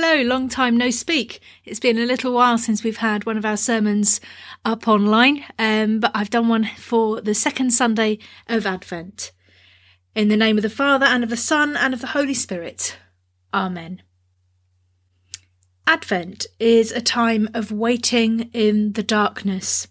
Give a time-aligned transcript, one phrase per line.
[0.00, 1.40] Hello, long time no speak.
[1.64, 4.20] It's been a little while since we've had one of our sermons
[4.64, 9.32] up online, um, but I've done one for the second Sunday of Advent.
[10.14, 12.96] In the name of the Father, and of the Son, and of the Holy Spirit.
[13.52, 14.02] Amen.
[15.84, 19.88] Advent is a time of waiting in the darkness.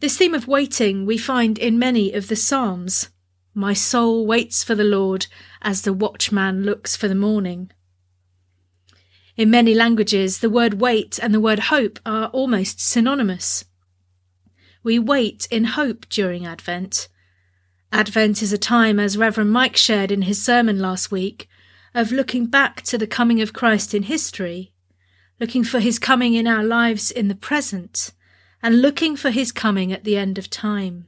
[0.00, 3.08] This theme of waiting we find in many of the Psalms.
[3.54, 5.26] My soul waits for the Lord
[5.62, 7.70] as the watchman looks for the morning.
[9.36, 13.64] In many languages, the word wait and the word hope are almost synonymous.
[14.84, 17.08] We wait in hope during Advent.
[17.90, 21.48] Advent is a time, as Reverend Mike shared in his sermon last week,
[21.94, 24.72] of looking back to the coming of Christ in history,
[25.40, 28.12] looking for his coming in our lives in the present,
[28.62, 31.06] and looking for his coming at the end of time.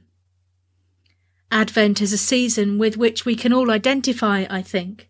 [1.49, 5.09] Advent is a season with which we can all identify, I think.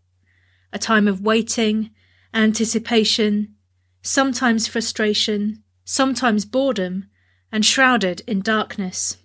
[0.72, 1.92] A time of waiting
[2.34, 3.56] anticipation,
[4.02, 7.06] sometimes frustration, sometimes boredom,
[7.52, 9.18] and shrouded in darkness.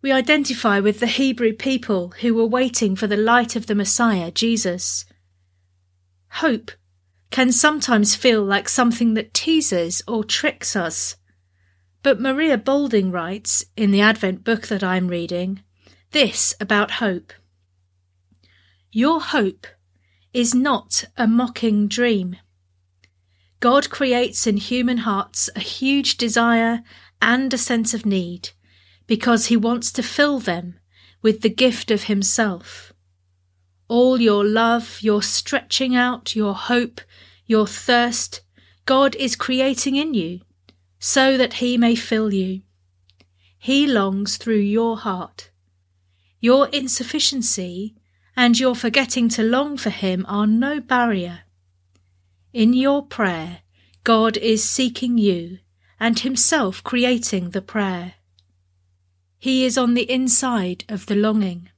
[0.00, 4.30] We identify with the Hebrew people who were waiting for the light of the Messiah,
[4.30, 5.04] Jesus.
[6.28, 6.72] Hope
[7.30, 11.16] can sometimes feel like something that teases or tricks us.
[12.02, 15.62] But Maria Boulding writes, in the Advent book that I'm reading,
[16.10, 17.32] this about hope.
[18.90, 19.66] Your hope
[20.32, 22.36] is not a mocking dream.
[23.60, 26.82] God creates in human hearts a huge desire
[27.20, 28.50] and a sense of need
[29.06, 30.78] because he wants to fill them
[31.22, 32.92] with the gift of himself.
[33.88, 37.00] All your love, your stretching out, your hope,
[37.46, 38.40] your thirst,
[38.86, 40.40] God is creating in you
[40.98, 42.62] so that he may fill you.
[43.58, 45.50] He longs through your heart.
[46.40, 47.94] Your insufficiency
[48.36, 51.40] and your forgetting to long for Him are no barrier.
[52.52, 53.60] In your prayer,
[54.04, 55.58] God is seeking you
[56.00, 58.14] and Himself creating the prayer.
[59.38, 61.70] He is on the inside of the longing.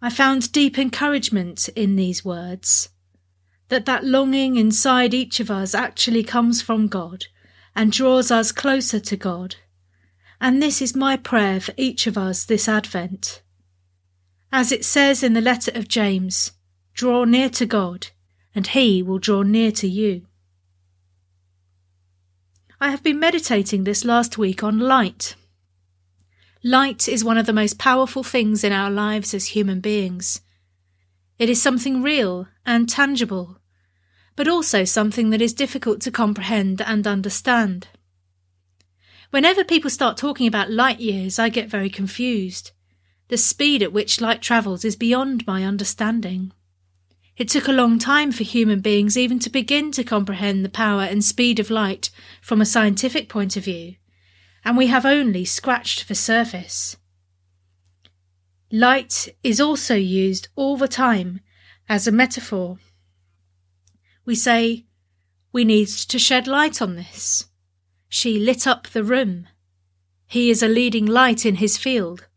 [0.00, 2.90] I found deep encouragement in these words
[3.68, 7.26] that that longing inside each of us actually comes from God
[7.74, 9.56] and draws us closer to God.
[10.40, 13.42] And this is my prayer for each of us this Advent.
[14.50, 16.52] As it says in the letter of James,
[16.94, 18.08] draw near to God,
[18.54, 20.26] and he will draw near to you.
[22.80, 25.34] I have been meditating this last week on light.
[26.64, 30.40] Light is one of the most powerful things in our lives as human beings.
[31.38, 33.58] It is something real and tangible,
[34.34, 37.88] but also something that is difficult to comprehend and understand.
[39.30, 42.72] Whenever people start talking about light years, I get very confused.
[43.28, 46.52] The speed at which light travels is beyond my understanding.
[47.36, 51.02] It took a long time for human beings even to begin to comprehend the power
[51.02, 52.10] and speed of light
[52.42, 53.96] from a scientific point of view,
[54.64, 56.96] and we have only scratched the surface.
[58.72, 61.40] Light is also used all the time
[61.88, 62.78] as a metaphor.
[64.24, 64.86] We say,
[65.52, 67.46] We need to shed light on this.
[68.08, 69.48] She lit up the room.
[70.26, 72.27] He is a leading light in his field.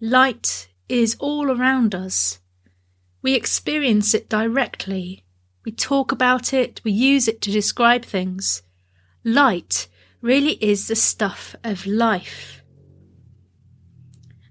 [0.00, 2.38] Light is all around us.
[3.20, 5.24] We experience it directly.
[5.64, 8.62] We talk about it, we use it to describe things.
[9.24, 9.88] Light
[10.22, 12.62] really is the stuff of life.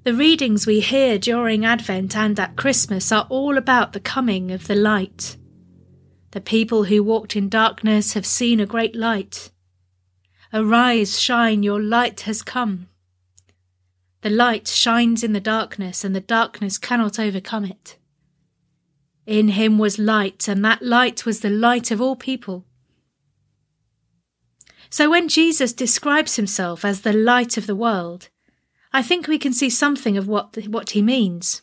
[0.03, 4.67] The readings we hear during Advent and at Christmas are all about the coming of
[4.67, 5.37] the light.
[6.31, 9.49] The people who walked in darkness have seen a great light.
[10.53, 12.89] Arise, shine, your light has come.
[14.27, 17.95] The light shines in the darkness, and the darkness cannot overcome it.
[19.25, 22.65] In him was light, and that light was the light of all people.
[24.89, 28.27] So when Jesus describes himself as the light of the world,
[28.91, 31.61] I think we can see something of what, what he means.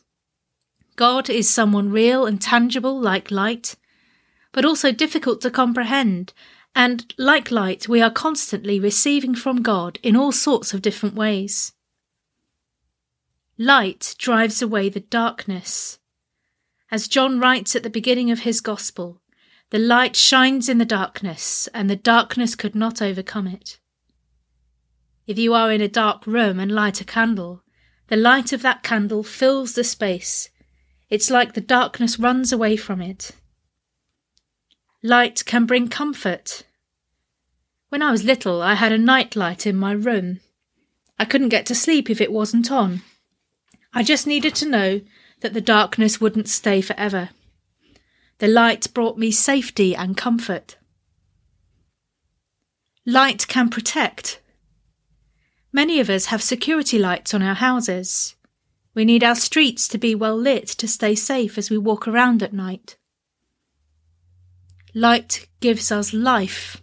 [0.96, 3.76] God is someone real and tangible like light,
[4.52, 6.32] but also difficult to comprehend,
[6.74, 11.73] and like light, we are constantly receiving from God in all sorts of different ways.
[13.58, 16.00] Light drives away the darkness.
[16.90, 19.20] As John writes at the beginning of his Gospel,
[19.70, 23.78] the light shines in the darkness, and the darkness could not overcome it.
[25.28, 27.62] If you are in a dark room and light a candle,
[28.08, 30.50] the light of that candle fills the space.
[31.08, 33.30] It's like the darkness runs away from it.
[35.00, 36.64] Light can bring comfort.
[37.88, 40.40] When I was little, I had a night light in my room.
[41.20, 43.02] I couldn't get to sleep if it wasn't on.
[43.94, 45.00] I just needed to know
[45.40, 47.30] that the darkness wouldn't stay forever.
[48.38, 50.76] The light brought me safety and comfort.
[53.06, 54.40] Light can protect.
[55.72, 58.34] Many of us have security lights on our houses.
[58.94, 62.42] We need our streets to be well lit to stay safe as we walk around
[62.42, 62.96] at night.
[64.94, 66.82] Light gives us life.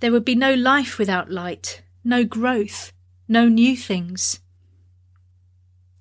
[0.00, 2.92] There would be no life without light, no growth,
[3.26, 4.40] no new things.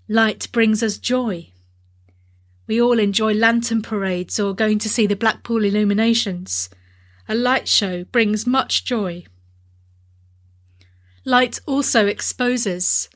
[0.09, 1.51] Light brings us joy.
[2.65, 6.69] We all enjoy lantern parades or going to see the Blackpool illuminations.
[7.27, 9.25] A light show brings much joy.
[11.25, 13.09] Light also exposes.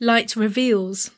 [0.00, 1.10] Light reveals.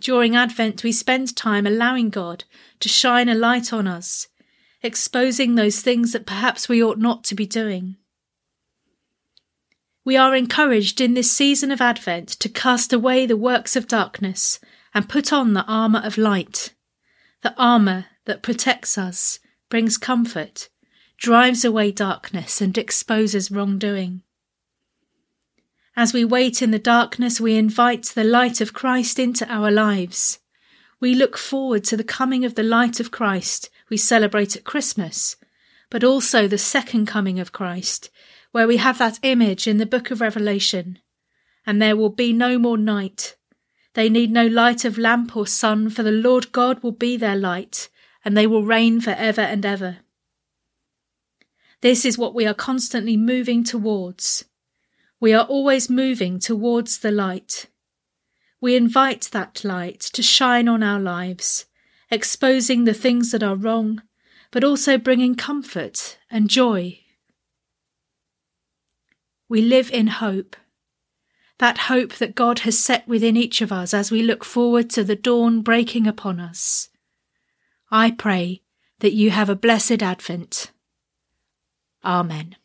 [0.00, 2.44] During Advent, we spend time allowing God
[2.80, 4.26] to shine a light on us,
[4.82, 7.96] exposing those things that perhaps we ought not to be doing.
[10.04, 14.60] We are encouraged in this season of Advent to cast away the works of darkness
[14.92, 16.74] and put on the armour of light,
[17.42, 19.38] the armour that protects us,
[19.70, 20.68] brings comfort,
[21.16, 24.20] drives away darkness, and exposes wrongdoing.
[25.96, 30.38] As we wait in the darkness, we invite the light of Christ into our lives.
[31.00, 35.36] We look forward to the coming of the light of Christ we celebrate at Christmas,
[35.88, 38.10] but also the second coming of Christ,
[38.54, 41.00] where we have that image in the book of Revelation.
[41.66, 43.34] And there will be no more night.
[43.94, 47.34] They need no light of lamp or sun, for the Lord God will be their
[47.34, 47.88] light,
[48.24, 49.96] and they will reign for ever and ever.
[51.80, 54.44] This is what we are constantly moving towards.
[55.18, 57.66] We are always moving towards the light.
[58.60, 61.66] We invite that light to shine on our lives,
[62.08, 64.02] exposing the things that are wrong,
[64.52, 67.00] but also bringing comfort and joy.
[69.54, 70.56] We live in hope,
[71.60, 75.04] that hope that God has set within each of us as we look forward to
[75.04, 76.88] the dawn breaking upon us.
[77.88, 78.62] I pray
[78.98, 80.72] that you have a blessed Advent.
[82.04, 82.56] Amen.